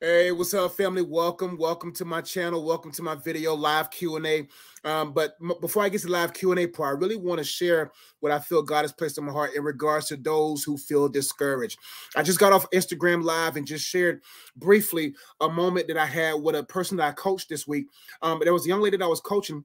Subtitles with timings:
[0.00, 1.02] Hey, what's up, family?
[1.02, 2.64] Welcome, welcome to my channel.
[2.64, 4.48] Welcome to my video live Q and A.
[4.84, 7.38] Um, but m- before I get to live Q and A part, I really want
[7.38, 7.90] to share
[8.20, 11.08] what I feel God has placed in my heart in regards to those who feel
[11.08, 11.80] discouraged.
[12.14, 14.22] I just got off Instagram live and just shared
[14.54, 17.88] briefly a moment that I had with a person that I coached this week.
[18.22, 19.64] Um, there was a young lady that I was coaching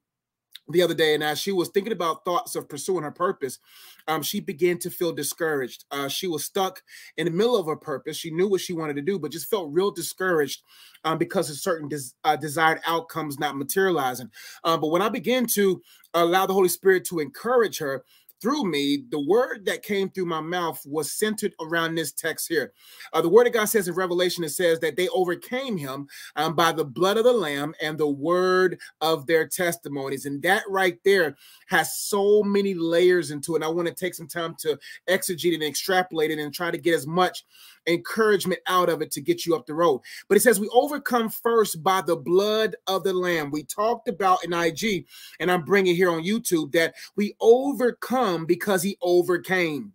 [0.70, 3.59] the other day, and as she was thinking about thoughts of pursuing her purpose,
[4.07, 5.86] um, she began to feel discouraged.
[5.91, 6.82] Uh, she was stuck
[7.18, 8.18] in the middle of her purpose.
[8.18, 10.63] She knew what she wanted to do, but just felt real discouraged
[11.04, 14.30] um, because of certain des- uh, desired outcomes not materializing.
[14.63, 15.81] Um, but when I began to
[16.13, 18.03] allow the Holy Spirit to encourage her,
[18.43, 22.73] through me, the word that came through my mouth was centered around this text here.
[23.13, 26.53] Uh, the word of God says in Revelation, it says that they overcame him um,
[26.53, 30.25] by the blood of the Lamb and the word of their testimonies.
[30.25, 33.57] And that right there has so many layers into it.
[33.57, 36.77] And I want to take some time to exegete and extrapolate it and try to
[36.77, 37.45] get as much
[37.88, 40.02] encouragement out of it to get you up the road.
[40.27, 43.52] But it says we overcome first by the blood of the lamb.
[43.52, 45.05] We talked about in IG,
[45.39, 49.94] and I'm bringing here on YouTube that we overcome because he overcame.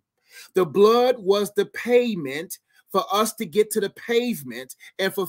[0.53, 2.59] The blood was the payment
[2.91, 5.27] for us to get to the pavement and for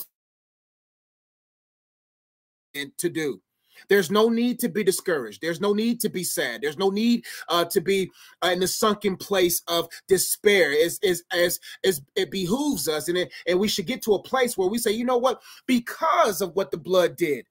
[2.98, 3.40] to do.
[3.88, 5.40] There's no need to be discouraged.
[5.40, 6.60] There's no need to be sad.
[6.60, 8.10] There's no need uh, to be
[8.44, 10.70] uh, in the sunken place of despair.
[10.72, 14.92] It behooves us, and it, and we should get to a place where we say,
[14.92, 17.46] you know what, because of what the blood did.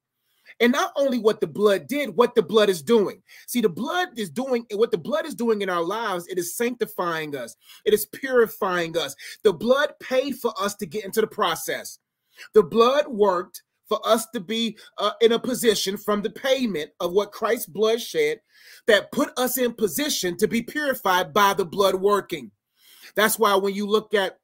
[0.60, 3.22] And not only what the blood did, what the blood is doing.
[3.48, 6.28] See, the blood is doing what the blood is doing in our lives.
[6.28, 9.16] It is sanctifying us, it is purifying us.
[9.44, 12.00] The blood paid for us to get into the process.
[12.54, 17.12] The blood worked for us to be uh, in a position from the payment of
[17.12, 18.40] what Christ's blood shed
[18.88, 22.52] that put us in position to be purified by the blood working.
[23.16, 24.38] That's why when you look at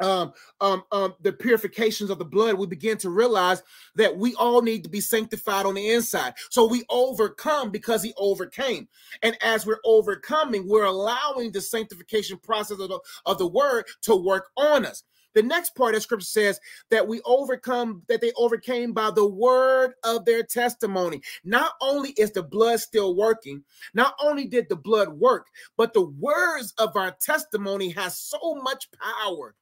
[0.00, 3.62] um, um, um, the purifications of the blood, we begin to realize
[3.96, 6.34] that we all need to be sanctified on the inside.
[6.50, 8.88] So we overcome because he overcame.
[9.22, 14.16] And as we're overcoming, we're allowing the sanctification process of the, of the word to
[14.16, 15.04] work on us.
[15.34, 19.94] The next part of scripture says that we overcome, that they overcame by the word
[20.04, 21.22] of their testimony.
[21.44, 25.46] Not only is the blood still working, not only did the blood work,
[25.76, 29.54] but the words of our testimony has so much power.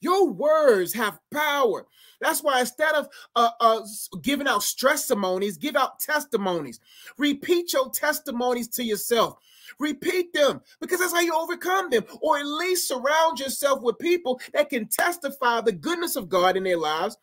[0.00, 1.86] Your words have power.
[2.20, 3.80] That's why instead of uh, uh,
[4.22, 6.78] giving out stress testimonies, give out testimonies.
[7.18, 9.38] Repeat your testimonies to yourself.
[9.78, 14.40] Repeat them because that's how you overcome them, or at least surround yourself with people
[14.52, 17.16] that can testify the goodness of God in their lives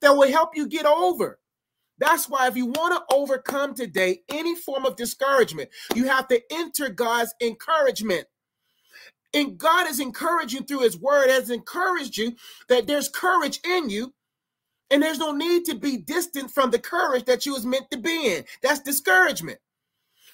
[0.00, 1.38] that will help you get over.
[1.98, 6.40] That's why, if you want to overcome today any form of discouragement, you have to
[6.50, 8.26] enter God's encouragement.
[9.32, 12.34] And God is encouraging through His Word, has encouraged you
[12.68, 14.12] that there's courage in you,
[14.90, 17.98] and there's no need to be distant from the courage that you was meant to
[17.98, 18.44] be in.
[18.62, 19.58] That's discouragement.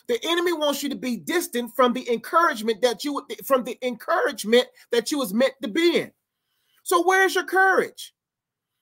[0.09, 4.67] The enemy wants you to be distant from the encouragement that you from the encouragement
[4.93, 6.13] that you was meant to be in.
[6.85, 8.15] So where's your courage?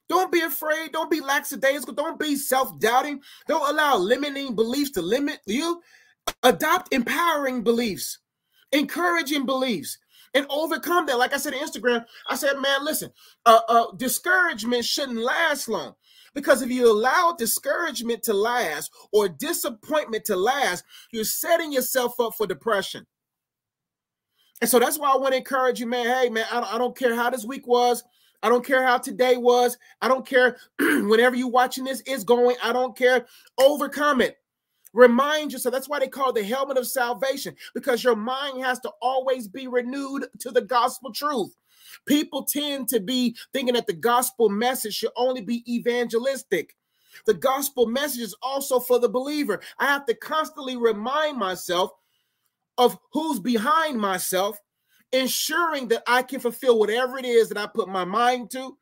[0.08, 0.92] Don't be afraid.
[0.92, 1.94] Don't be lackadaisical.
[1.94, 3.22] Don't be self-doubting.
[3.48, 5.80] Don't allow limiting beliefs to limit you.
[6.42, 8.19] Adopt empowering beliefs,
[8.72, 9.98] encouraging beliefs,
[10.34, 11.19] and overcome that.
[11.19, 13.11] Like I said on Instagram, I said, man, listen,
[13.47, 15.95] uh, uh, discouragement shouldn't last long.
[16.34, 22.34] Because if you allow discouragement to last or disappointment to last, you're setting yourself up
[22.34, 23.06] for depression.
[24.61, 26.06] And so that's why I want to encourage you, man.
[26.06, 28.03] Hey, man, I don't, I don't care how this week was.
[28.43, 29.78] I don't care how today was.
[30.03, 32.56] I don't care whenever you're watching this is going.
[32.62, 33.27] I don't care.
[33.59, 34.37] Overcome it.
[34.94, 35.72] Remind yourself.
[35.72, 39.66] That's why they call the helmet of salvation, because your mind has to always be
[39.66, 41.55] renewed to the gospel truth.
[42.06, 46.75] People tend to be thinking that the gospel message should only be evangelistic.
[47.27, 49.60] The gospel message is also for the believer.
[49.78, 51.91] I have to constantly remind myself
[52.78, 54.59] of who's behind myself,
[55.12, 58.77] ensuring that I can fulfill whatever it is that I put my mind to,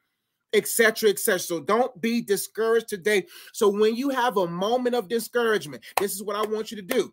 [0.53, 1.39] etc., etc.
[1.39, 3.27] So don't be discouraged today.
[3.53, 6.83] So when you have a moment of discouragement, this is what I want you to
[6.83, 7.13] do.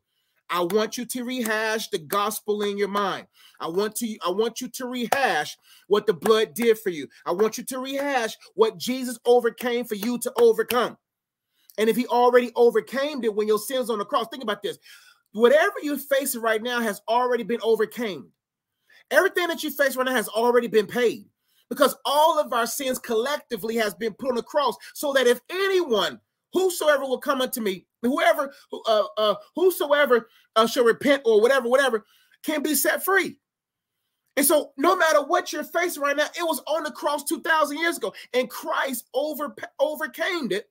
[0.50, 3.28] I want you to rehash the gospel in your mind.
[3.60, 5.58] I want to I want you to rehash
[5.88, 7.08] what the blood did for you.
[7.26, 10.98] I want you to rehash what Jesus overcame for you to overcome.
[11.78, 14.80] And if he already overcame it when your sins on the cross, think about this.
[15.34, 18.30] Whatever you're facing right now has already been overcame.
[19.12, 21.26] Everything that you face right now has already been paid
[21.70, 25.40] because all of our sins collectively has been put on the cross so that if
[25.50, 26.20] anyone
[26.54, 28.52] whosoever will come unto me whoever
[28.88, 32.06] uh, uh whosoever uh, shall repent or whatever whatever
[32.44, 33.38] can be set free
[34.38, 37.78] And so, no matter what you're facing right now, it was on the cross 2,000
[37.78, 40.70] years ago, and Christ over, overcame it.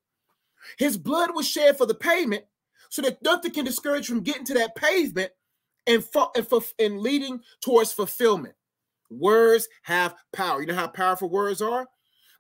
[0.79, 2.45] His blood was shed for the payment,
[2.89, 5.33] so that nothing can discourage from getting to that pavement
[5.87, 6.03] and,
[6.35, 6.47] and,
[6.79, 8.55] and leading towards fulfillment.
[9.10, 10.60] Words have power.
[10.60, 11.87] You know how powerful words are?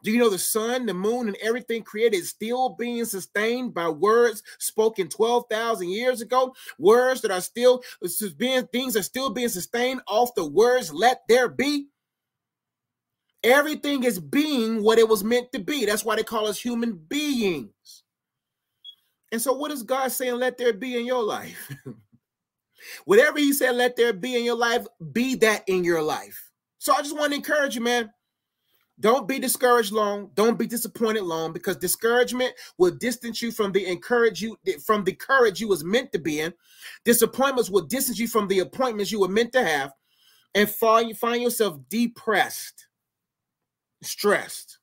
[0.02, 3.88] Do you know the sun, the moon, and everything created is still being sustained by
[3.88, 6.54] words spoken 12,000 years ago?
[6.78, 7.82] Words that are still
[8.36, 11.88] being, things are still being sustained off the words, let there be.
[13.42, 15.84] Everything is being what it was meant to be.
[15.84, 18.04] That's why they call us human beings.
[19.32, 21.72] And so, what is God saying, let there be in your life?
[23.04, 26.47] Whatever He said, let there be in your life, be that in your life.
[26.78, 28.10] So, I just want to encourage you, man.
[29.00, 30.30] Don't be discouraged long.
[30.34, 35.12] Don't be disappointed long because discouragement will distance you from the encourage you from the
[35.12, 36.52] courage you was meant to be in.
[37.04, 39.92] Disappointments will distance you from the appointments you were meant to have,
[40.54, 42.88] and find, find yourself depressed,
[44.02, 44.78] stressed.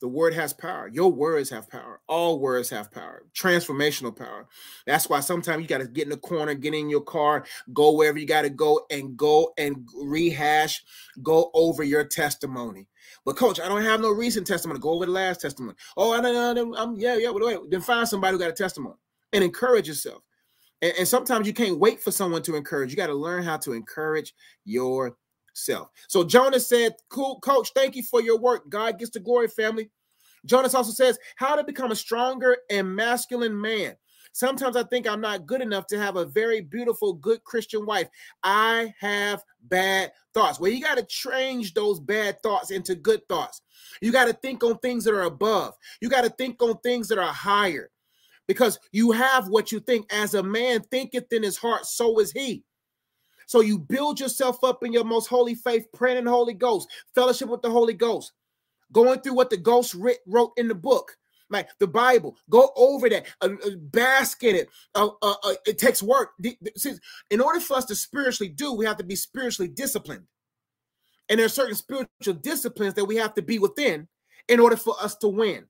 [0.00, 0.88] The word has power.
[0.88, 2.00] Your words have power.
[2.08, 4.46] All words have power, transformational power.
[4.86, 7.44] That's why sometimes you got to get in the corner, get in your car,
[7.74, 10.82] go wherever you got to go, and go and rehash,
[11.22, 12.86] go over your testimony.
[13.26, 14.80] But coach, I don't have no recent testimony.
[14.80, 15.76] Go over the last testimony.
[15.96, 16.74] Oh, I don't know.
[16.76, 17.30] I'm yeah, yeah.
[17.32, 18.96] But wait, then find somebody who got a testimony
[19.32, 20.22] and encourage yourself.
[20.80, 22.90] And, and sometimes you can't wait for someone to encourage.
[22.90, 24.32] You got to learn how to encourage
[25.68, 25.90] yourself.
[26.08, 27.72] So Jonas said, "Cool, coach.
[27.74, 28.68] Thank you for your work.
[28.68, 29.90] God gets the glory, family."
[30.46, 33.96] Jonas also says, "How to become a stronger and masculine man."
[34.32, 38.08] Sometimes I think I'm not good enough to have a very beautiful, good Christian wife.
[38.44, 40.60] I have bad thoughts.
[40.60, 43.60] Well, you got to change those bad thoughts into good thoughts.
[44.00, 45.76] You got to think on things that are above.
[46.00, 47.90] You got to think on things that are higher
[48.46, 50.06] because you have what you think.
[50.12, 52.62] As a man thinketh in his heart, so is he.
[53.50, 56.88] So you build yourself up in your most holy faith, praying in the Holy Ghost,
[57.16, 58.30] fellowship with the Holy Ghost,
[58.92, 61.16] going through what the Ghost wrote in the book
[61.48, 62.36] like the Bible.
[62.48, 64.68] Go over that, uh, uh, bask in it.
[64.94, 66.30] Uh, uh, uh it takes work.
[67.32, 70.22] In order for us to spiritually do, we have to be spiritually disciplined.
[71.28, 74.06] And there are certain spiritual disciplines that we have to be within
[74.46, 75.66] in order for us to win.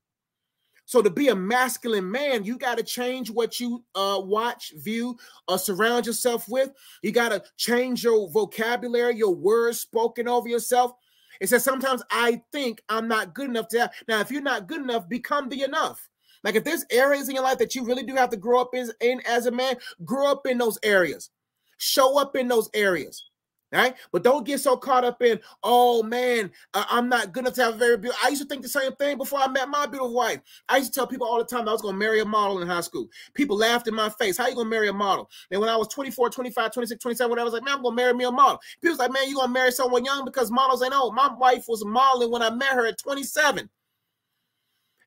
[0.90, 5.16] So to be a masculine man, you got to change what you uh, watch, view,
[5.46, 6.70] or surround yourself with.
[7.04, 10.94] You got to change your vocabulary, your words spoken over yourself.
[11.40, 13.92] It says sometimes I think I'm not good enough to have.
[14.08, 16.08] Now, if you're not good enough, become the enough.
[16.42, 18.74] Like if there's areas in your life that you really do have to grow up
[18.74, 21.30] in, in as a man, grow up in those areas.
[21.78, 23.29] Show up in those areas
[23.72, 23.94] right?
[24.12, 27.74] But don't get so caught up in, oh man, I'm not good enough to have
[27.74, 28.20] a very beautiful.
[28.24, 30.40] I used to think the same thing before I met my beautiful wife.
[30.68, 32.60] I used to tell people all the time I was going to marry a model
[32.60, 33.06] in high school.
[33.34, 34.36] People laughed in my face.
[34.36, 35.28] How you going to marry a model?
[35.50, 37.96] And when I was 24, 25, 26, 27, whatever, I was like, man, I'm going
[37.96, 38.60] to marry me a model.
[38.80, 41.14] People was like, man, you going to marry someone young because models ain't old.
[41.14, 43.68] My wife was modeling when I met her at 27.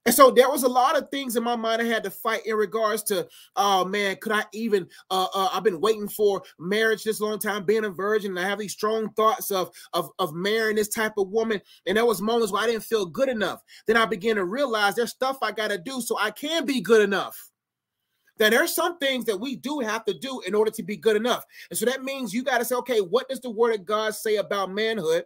[0.06, 2.46] And so there was a lot of things in my mind I had to fight
[2.46, 4.88] in regards to, oh man, could I even?
[5.10, 8.50] Uh, uh, I've been waiting for marriage this long time, being a virgin, and I
[8.50, 11.62] have these strong thoughts of of of marrying this type of woman.
[11.86, 13.62] And there was moments where I didn't feel good enough.
[13.88, 16.82] Then I began to realize there's stuff I got to do so I can be
[16.82, 17.50] good enough.
[18.40, 21.16] That there's some things that we do have to do in order to be good
[21.16, 21.46] enough.
[21.70, 24.16] And so that means you got to say, okay, what does the word of God
[24.16, 25.26] say about manhood?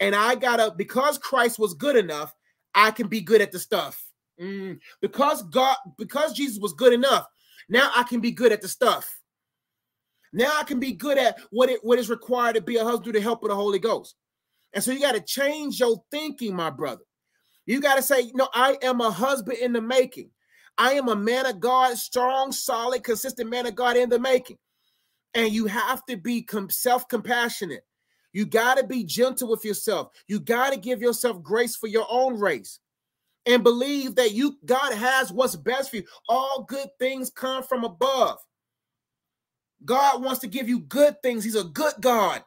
[0.00, 2.32] And I gotta, because Christ was good enough,
[2.74, 4.03] I can be good at the stuff.
[4.40, 7.26] Mm, because God, because Jesus was good enough,
[7.68, 9.20] now I can be good at the stuff.
[10.32, 13.04] Now I can be good at what it what is required to be a husband
[13.04, 14.16] through the help of the Holy Ghost.
[14.72, 17.02] And so you got to change your thinking, my brother.
[17.66, 20.30] You got to say, no, I am a husband in the making.
[20.76, 24.58] I am a man of God, strong, solid, consistent man of God in the making.
[25.34, 27.84] And you have to be self compassionate.
[28.32, 30.10] You got to be gentle with yourself.
[30.26, 32.80] You got to give yourself grace for your own race
[33.46, 36.04] and believe that you God has what's best for you.
[36.28, 38.38] All good things come from above.
[39.84, 41.44] God wants to give you good things.
[41.44, 42.42] He's a good God.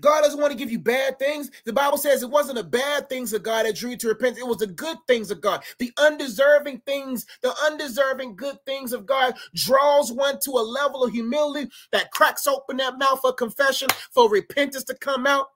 [0.00, 1.50] God doesn't want to give you bad things.
[1.66, 4.38] The Bible says it wasn't the bad things of God that drew you to repent.
[4.38, 5.62] It was the good things of God.
[5.78, 11.12] The undeserving things, the undeserving good things of God draws one to a level of
[11.12, 15.48] humility that cracks open that mouth of confession for repentance to come out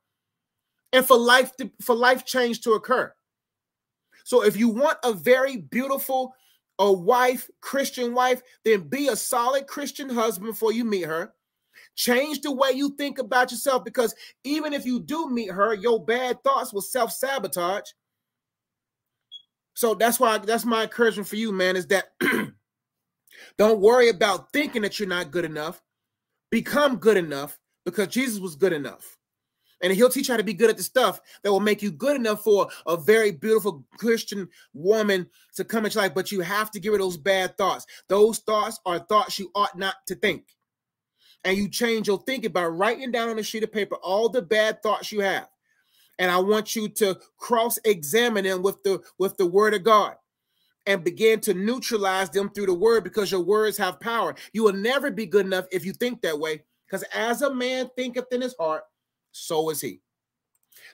[0.92, 3.12] and for life to, for life change to occur.
[4.24, 6.34] So if you want a very beautiful
[6.78, 11.32] a wife, Christian wife, then be a solid Christian husband before you meet her.
[11.96, 16.04] Change the way you think about yourself because even if you do meet her, your
[16.04, 17.90] bad thoughts will self-sabotage.
[19.74, 22.12] So that's why that's my encouragement for you, man, is that
[23.58, 25.82] don't worry about thinking that you're not good enough.
[26.50, 29.13] Become good enough because Jesus was good enough.
[29.82, 31.90] And he'll teach you how to be good at the stuff that will make you
[31.90, 36.14] good enough for a very beautiful Christian woman to come into life.
[36.14, 37.86] But you have to get rid of those bad thoughts.
[38.08, 40.44] Those thoughts are thoughts you ought not to think.
[41.44, 44.40] And you change your thinking by writing down on a sheet of paper all the
[44.40, 45.48] bad thoughts you have.
[46.18, 50.14] And I want you to cross-examine them with the with the word of God
[50.86, 54.34] and begin to neutralize them through the word because your words have power.
[54.52, 56.62] You will never be good enough if you think that way.
[56.86, 58.84] Because as a man thinketh in his heart,
[59.34, 60.00] so is he.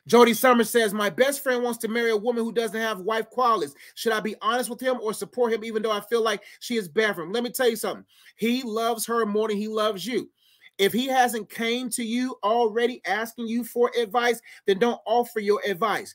[0.07, 3.29] Jody Summers says, My best friend wants to marry a woman who doesn't have wife
[3.29, 3.75] qualities.
[3.95, 6.77] Should I be honest with him or support him, even though I feel like she
[6.77, 7.33] is bad for him?
[7.33, 8.05] Let me tell you something.
[8.37, 10.31] He loves her more than he loves you.
[10.79, 15.61] If he hasn't came to you already asking you for advice, then don't offer your
[15.67, 16.15] advice.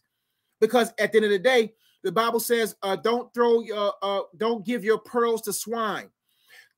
[0.60, 4.22] Because at the end of the day, the Bible says, uh, don't throw your uh,
[4.38, 6.10] don't give your pearls to swine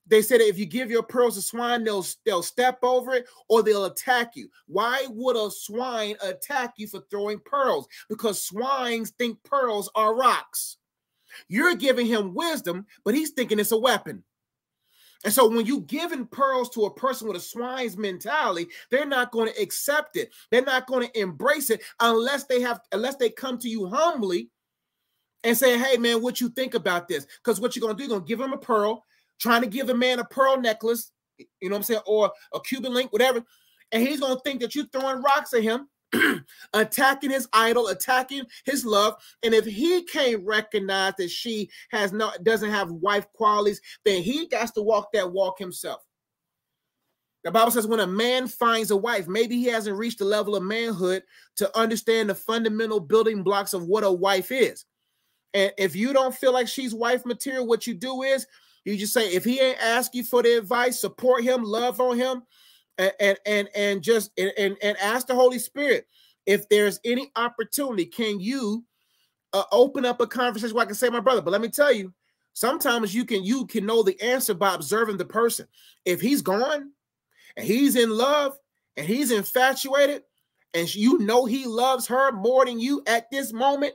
[0.08, 3.64] they said if you give your pearls to swine, they'll they'll step over it or
[3.64, 4.50] they'll attack you.
[4.68, 7.88] Why would a swine attack you for throwing pearls?
[8.10, 10.78] Because swines think pearls are rocks.
[11.48, 14.24] You're giving him wisdom, but he's thinking it's a weapon.
[15.24, 19.32] And so when you giving pearls to a person with a swine's mentality, they're not
[19.32, 20.32] going to accept it.
[20.52, 24.50] They're not going to embrace it unless they have unless they come to you humbly
[25.44, 28.04] and say, "Hey man, what you think about this?" Because what you're going to do,
[28.04, 29.04] you're going to give them a pearl
[29.40, 32.60] trying to give a man a pearl necklace, you know what I'm saying, or a
[32.62, 33.44] Cuban link, whatever,
[33.92, 35.88] and he's gonna think that you're throwing rocks at him,
[36.74, 39.16] attacking his idol, attacking his love.
[39.44, 44.48] And if he can't recognize that she has not doesn't have wife qualities, then he
[44.52, 46.04] has to walk that walk himself.
[47.44, 50.56] The Bible says when a man finds a wife, maybe he hasn't reached the level
[50.56, 51.24] of manhood
[51.58, 54.86] to understand the fundamental building blocks of what a wife is.
[55.54, 58.46] And if you don't feel like she's wife material, what you do is
[58.88, 62.18] you just say if he ain't ask you for the advice, support him, love on
[62.18, 62.44] him,
[62.98, 66.08] and and and, and just and, and, and ask the Holy Spirit
[66.46, 68.06] if there's any opportunity.
[68.06, 68.86] Can you
[69.54, 71.42] uh, open up a conversation where I can say, my brother?
[71.42, 72.14] But let me tell you,
[72.54, 75.68] sometimes you can you can know the answer by observing the person.
[76.06, 76.92] If he's gone
[77.56, 78.58] and he's in love
[78.96, 80.24] and he's infatuated,
[80.74, 83.94] and you know he loves her more than you at this moment,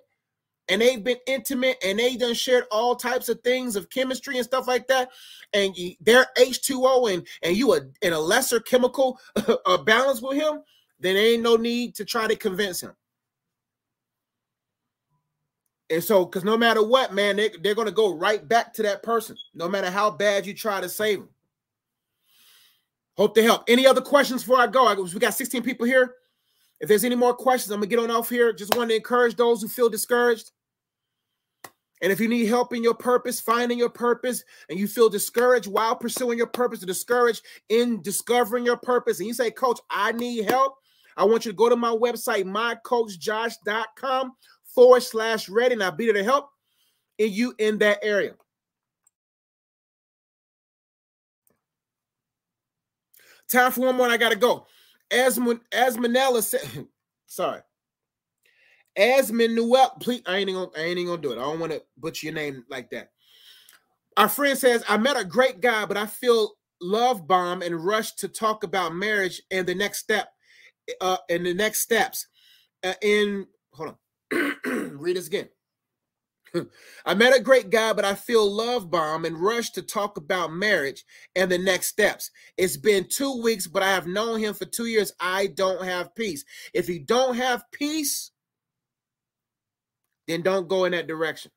[0.68, 4.44] and they've been intimate and they done shared all types of things of chemistry and
[4.44, 5.10] stuff like that
[5.52, 9.18] and they're h2o and and you are in a lesser chemical
[9.66, 10.62] uh, balance with him
[11.02, 12.92] then ain't no need to try to convince him.
[15.90, 18.82] And so because no matter what man they, they're going to go right back to
[18.84, 21.28] that person no matter how bad you try to save them
[23.16, 23.64] hope to help.
[23.68, 24.86] Any other questions before i go?
[24.86, 26.14] I, we got 16 people here
[26.82, 28.52] if there's any more questions, I'm gonna get on off here.
[28.52, 30.50] Just want to encourage those who feel discouraged.
[32.02, 35.68] And if you need help in your purpose, finding your purpose, and you feel discouraged
[35.68, 40.10] while pursuing your purpose, or discouraged in discovering your purpose, and you say, Coach, I
[40.10, 40.74] need help,
[41.16, 44.32] I want you to go to my website, mycoachjosh.com
[44.64, 46.48] forward slash ready, and I'll be there to help
[47.18, 48.34] in you in that area.
[53.48, 54.66] Time for one more, I gotta go.
[55.12, 55.38] As
[55.72, 56.86] as said,
[57.26, 57.60] sorry.
[58.96, 61.38] As Manuel, please, I ain't gonna, I ain't gonna do it.
[61.38, 63.10] I don't want to butcher your name like that.
[64.16, 68.12] Our friend says, I met a great guy, but I feel love bomb and rush
[68.16, 70.28] to talk about marriage and the next step,
[71.00, 72.26] uh, and the next steps.
[72.84, 73.94] Uh, in hold
[74.32, 74.54] on,
[74.98, 75.48] read this again.
[77.06, 80.52] I met a great guy, but I feel love bomb and rush to talk about
[80.52, 81.04] marriage
[81.34, 82.30] and the next steps.
[82.56, 85.12] It's been two weeks, but I have known him for two years.
[85.20, 86.44] I don't have peace.
[86.74, 88.30] If you don't have peace,
[90.28, 91.50] then don't go in that direction.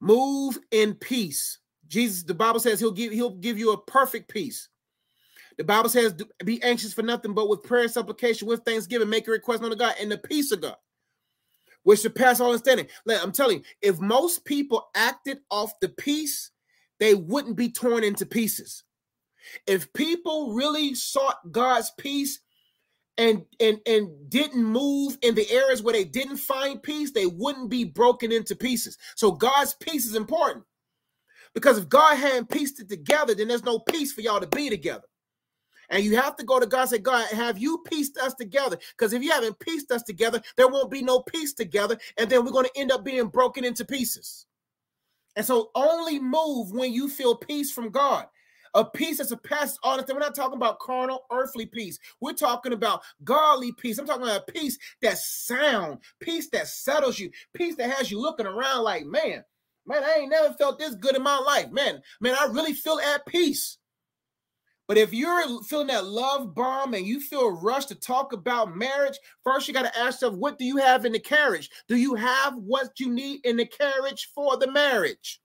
[0.00, 1.58] Move in peace.
[1.86, 4.68] Jesus, the Bible says he'll give he'll give you a perfect peace.
[5.58, 9.28] The Bible says, be anxious for nothing, but with prayer and supplication, with thanksgiving, make
[9.28, 10.76] a request unto God, and the peace of God
[11.84, 12.86] which surpass all understanding.
[13.04, 16.50] Like, I'm telling you, if most people acted off the peace,
[17.00, 18.84] they wouldn't be torn into pieces.
[19.66, 22.40] If people really sought God's peace
[23.18, 27.68] and and and didn't move in the areas where they didn't find peace, they wouldn't
[27.68, 28.96] be broken into pieces.
[29.16, 30.64] So God's peace is important.
[31.54, 34.70] Because if God hadn't pieced it together, then there's no peace for y'all to be
[34.70, 35.04] together.
[35.90, 38.78] And you have to go to God and say, God, have you pieced us together?
[38.96, 41.98] Because if you haven't pieced us together, there won't be no peace together.
[42.18, 44.46] And then we're going to end up being broken into pieces.
[45.36, 48.26] And so only move when you feel peace from God.
[48.74, 50.20] A peace that surpasses all understanding.
[50.20, 51.98] We're not talking about carnal, earthly peace.
[52.20, 53.98] We're talking about godly peace.
[53.98, 58.18] I'm talking about a peace that's sound, peace that settles you, peace that has you
[58.18, 59.44] looking around like, man,
[59.86, 61.70] man, I ain't never felt this good in my life.
[61.70, 63.76] Man, man, I really feel at peace.
[64.92, 69.18] But if you're feeling that love bomb and you feel rushed to talk about marriage,
[69.42, 71.70] first you got to ask yourself, what do you have in the carriage?
[71.88, 75.40] Do you have what you need in the carriage for the marriage?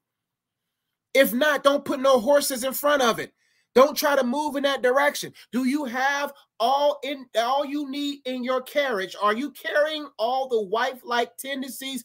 [1.14, 3.32] If not, don't put no horses in front of it.
[3.74, 5.32] Don't try to move in that direction.
[5.54, 9.16] Do you have all in all you need in your carriage?
[9.22, 12.04] Are you carrying all the wife-like tendencies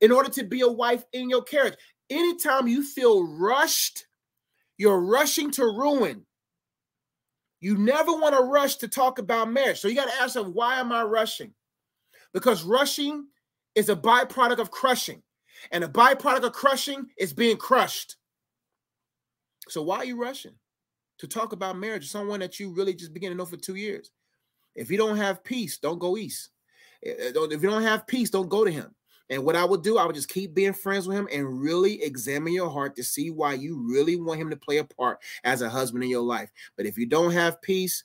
[0.00, 1.76] in order to be a wife in your carriage?
[2.08, 4.06] Anytime you feel rushed,
[4.78, 6.24] you're rushing to ruin.
[7.60, 9.80] You never want to rush to talk about marriage.
[9.80, 11.52] So you got to ask yourself, why am I rushing?
[12.32, 13.26] Because rushing
[13.74, 15.22] is a byproduct of crushing.
[15.72, 18.16] And a byproduct of crushing is being crushed.
[19.68, 20.54] So why are you rushing
[21.18, 24.10] to talk about marriage someone that you really just begin to know for two years?
[24.76, 26.50] If you don't have peace, don't go east.
[27.02, 28.94] If you don't have peace, don't go to him.
[29.30, 32.02] And what I would do, I would just keep being friends with him and really
[32.02, 35.60] examine your heart to see why you really want him to play a part as
[35.60, 36.50] a husband in your life.
[36.76, 38.04] But if you don't have peace,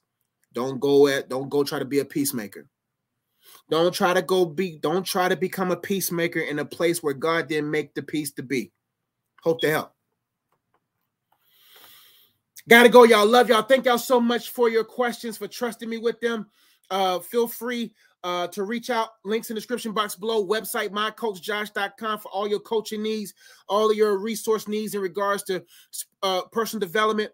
[0.52, 2.68] don't go at don't go try to be a peacemaker.
[3.70, 7.14] Don't try to go be don't try to become a peacemaker in a place where
[7.14, 8.72] God didn't make the peace to be.
[9.42, 9.94] Hope to help.
[12.68, 13.26] Gotta go, y'all.
[13.26, 13.64] Love y'all.
[13.64, 16.48] Thank y'all so much for your questions, for trusting me with them.
[16.90, 19.10] Uh, feel free uh, to reach out.
[19.26, 20.46] Links in the description box below.
[20.46, 23.34] Website mycoachjosh.com for all your coaching needs,
[23.68, 25.64] all of your resource needs in regards to
[26.22, 27.32] uh, personal development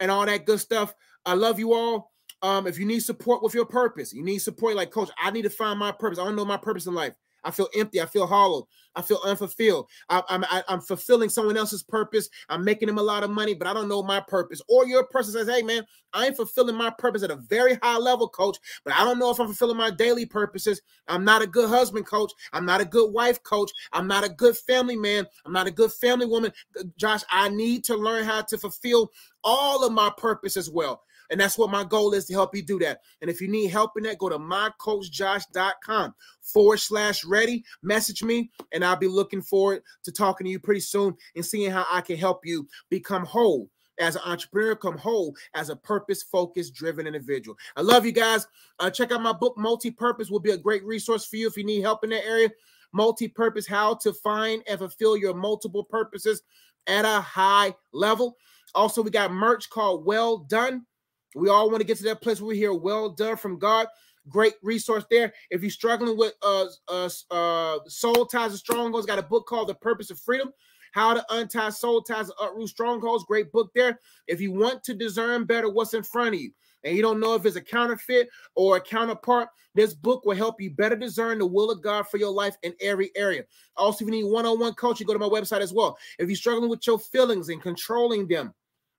[0.00, 0.94] and all that good stuff.
[1.26, 2.12] I love you all.
[2.42, 5.10] Um, if you need support with your purpose, you need support like coach.
[5.18, 6.18] I need to find my purpose.
[6.18, 7.14] I don't know my purpose in life.
[7.44, 8.00] I feel empty.
[8.00, 8.68] I feel hollow.
[8.96, 9.86] I feel unfulfilled.
[10.08, 12.28] I, I'm am i am fulfilling someone else's purpose.
[12.48, 14.60] I'm making them a lot of money, but I don't know my purpose.
[14.68, 17.98] Or your person says, "Hey, man, I am fulfilling my purpose at a very high
[17.98, 20.82] level, coach, but I don't know if I'm fulfilling my daily purposes.
[21.08, 22.32] I'm not a good husband, coach.
[22.52, 23.70] I'm not a good wife, coach.
[23.92, 25.26] I'm not a good family man.
[25.44, 26.52] I'm not a good family woman,
[26.96, 27.22] Josh.
[27.30, 29.12] I need to learn how to fulfill
[29.44, 32.62] all of my purpose as well." And that's what my goal is to help you
[32.62, 33.00] do that.
[33.20, 37.64] And if you need help in that, go to mycoachjosh.com forward slash ready.
[37.82, 41.70] Message me, and I'll be looking forward to talking to you pretty soon and seeing
[41.70, 46.22] how I can help you become whole as an entrepreneur, come whole as a purpose
[46.22, 47.56] focused, driven individual.
[47.76, 48.46] I love you guys.
[48.78, 51.56] Uh, check out my book, Multi Purpose, will be a great resource for you if
[51.56, 52.48] you need help in that area.
[52.92, 56.42] Multi purpose, how to find and fulfill your multiple purposes
[56.88, 58.36] at a high level.
[58.74, 60.86] Also, we got merch called Well Done.
[61.34, 63.86] We all want to get to that place where we hear well done from God.
[64.28, 65.32] Great resource there.
[65.50, 69.68] If you're struggling with uh, uh, uh, soul ties and strongholds, got a book called
[69.68, 70.52] The Purpose of Freedom.
[70.92, 73.24] How to Untie Soul Ties and Uproot Strongholds.
[73.24, 73.98] Great book there.
[74.26, 76.50] If you want to discern better what's in front of you
[76.82, 80.60] and you don't know if it's a counterfeit or a counterpart, this book will help
[80.60, 83.44] you better discern the will of God for your life in every area.
[83.76, 85.96] Also, if you need one on one coaching, go to my website as well.
[86.18, 88.52] If you're struggling with your feelings and controlling them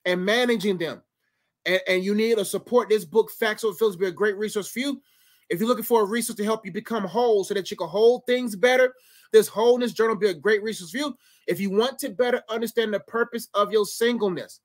[0.06, 1.02] and managing them,
[1.66, 4.68] and, and you need to support this book, Facts Over Feelings, be a great resource
[4.68, 5.02] for you.
[5.50, 7.90] If you're looking for a resource to help you become whole so that you can
[7.90, 8.94] hold things better,
[9.34, 11.18] this wholeness journal be a great resource for you.
[11.48, 14.62] If you want to better understand the purpose of your singleness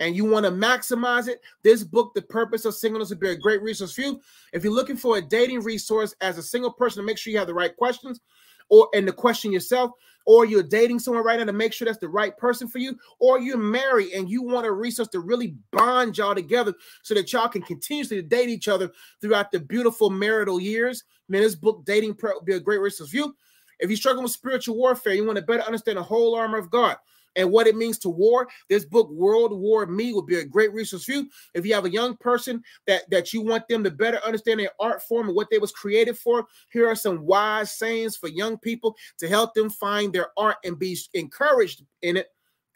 [0.00, 3.36] and you want to maximize it, this book, The Purpose of Singleness, will be a
[3.36, 4.20] great resource for you.
[4.52, 7.38] If you're looking for a dating resource as a single person to make sure you
[7.38, 8.20] have the right questions,
[8.68, 9.90] or and the question yourself,
[10.26, 12.98] or you're dating someone right now to make sure that's the right person for you,
[13.18, 17.32] or you're married and you want a resource to really bond y'all together so that
[17.32, 21.04] y'all can continuously date each other throughout the beautiful marital years.
[21.28, 23.34] Man, this book, Dating Prep, will be a great resource for you.
[23.80, 26.70] If you're struggling with spiritual warfare, you want to better understand the whole armor of
[26.70, 26.96] God
[27.36, 28.48] and what it means to war.
[28.68, 31.28] This book, World War Me, will be a great resource for you.
[31.54, 34.70] If you have a young person that, that you want them to better understand their
[34.80, 38.58] art form and what they was created for, here are some wise sayings for young
[38.58, 42.28] people to help them find their art and be encouraged in it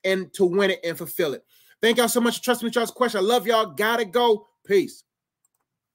[0.04, 1.44] and to win it and fulfill it.
[1.82, 3.18] Thank y'all so much for trusting me, y'all's question.
[3.18, 3.66] I love y'all.
[3.66, 4.46] Gotta go.
[4.66, 5.04] Peace.